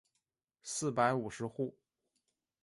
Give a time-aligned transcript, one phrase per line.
[0.63, 1.75] 四百五十户。